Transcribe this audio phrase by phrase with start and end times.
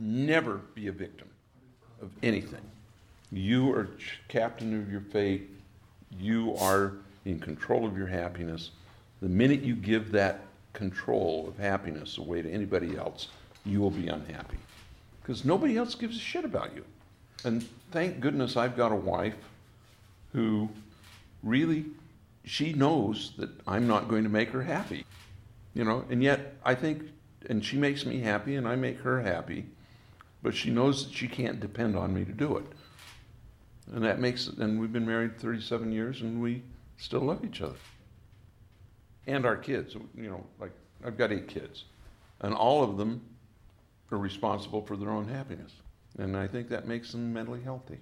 [0.00, 1.28] never be a victim
[2.00, 2.62] of anything.
[3.30, 3.88] You are
[4.28, 5.48] captain of your fate.
[6.18, 8.70] You are in control of your happiness.
[9.20, 10.40] The minute you give that
[10.72, 13.28] control of happiness away to anybody else,
[13.64, 14.56] you will be unhappy.
[15.20, 16.84] Because nobody else gives a shit about you.
[17.44, 19.36] And thank goodness I've got a wife
[20.32, 20.68] who
[21.42, 21.86] really,
[22.44, 25.04] she knows that I'm not going to make her happy.
[25.74, 27.02] You know, and yet I think,
[27.48, 29.66] and she makes me happy and I make her happy,
[30.42, 32.66] but she knows that she can't depend on me to do it.
[33.92, 36.62] And that makes, it, and we've been married 37 years and we
[36.96, 37.76] still love each other.
[39.26, 40.72] And our kids, you know, like
[41.04, 41.84] I've got eight kids,
[42.40, 43.20] and all of them
[44.10, 45.72] are responsible for their own happiness.
[46.18, 47.98] And I think that makes them mentally healthy.